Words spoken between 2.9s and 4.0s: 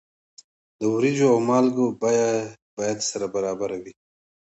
سره برابره وي.